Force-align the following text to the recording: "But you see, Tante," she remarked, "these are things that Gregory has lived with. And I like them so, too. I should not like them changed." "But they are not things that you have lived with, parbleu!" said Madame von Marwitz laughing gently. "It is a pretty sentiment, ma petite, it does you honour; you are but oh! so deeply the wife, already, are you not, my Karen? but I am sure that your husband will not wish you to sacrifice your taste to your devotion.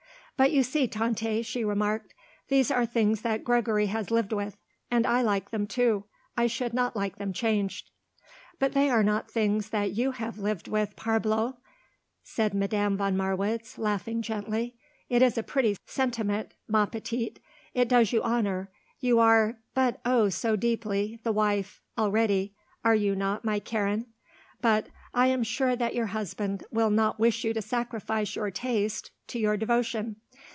"But 0.37 0.51
you 0.51 0.63
see, 0.63 0.87
Tante," 0.87 1.43
she 1.43 1.63
remarked, 1.63 2.15
"these 2.47 2.71
are 2.71 2.83
things 2.83 3.21
that 3.21 3.43
Gregory 3.43 3.85
has 3.85 4.09
lived 4.09 4.33
with. 4.33 4.57
And 4.89 5.05
I 5.05 5.21
like 5.21 5.51
them 5.51 5.65
so, 5.65 5.67
too. 5.67 6.05
I 6.35 6.47
should 6.47 6.73
not 6.73 6.95
like 6.95 7.17
them 7.17 7.31
changed." 7.31 7.91
"But 8.57 8.73
they 8.73 8.89
are 8.89 9.03
not 9.03 9.29
things 9.29 9.69
that 9.69 9.91
you 9.91 10.13
have 10.13 10.39
lived 10.39 10.67
with, 10.67 10.95
parbleu!" 10.95 11.57
said 12.23 12.55
Madame 12.55 12.97
von 12.97 13.15
Marwitz 13.15 13.77
laughing 13.77 14.23
gently. 14.23 14.79
"It 15.09 15.21
is 15.21 15.37
a 15.37 15.43
pretty 15.43 15.77
sentiment, 15.85 16.55
ma 16.67 16.87
petite, 16.87 17.39
it 17.75 17.87
does 17.87 18.11
you 18.11 18.23
honour; 18.23 18.71
you 18.99 19.19
are 19.19 19.59
but 19.75 20.01
oh! 20.05 20.29
so 20.29 20.55
deeply 20.55 21.19
the 21.23 21.31
wife, 21.31 21.83
already, 21.99 22.55
are 22.83 22.95
you 22.95 23.15
not, 23.15 23.45
my 23.45 23.59
Karen? 23.59 24.07
but 24.59 24.87
I 25.13 25.27
am 25.27 25.43
sure 25.43 25.75
that 25.75 25.93
your 25.93 26.05
husband 26.07 26.63
will 26.71 26.89
not 26.91 27.19
wish 27.19 27.43
you 27.43 27.53
to 27.55 27.61
sacrifice 27.61 28.35
your 28.35 28.49
taste 28.49 29.11
to 29.27 29.39
your 29.39 29.57
devotion. 29.57 30.15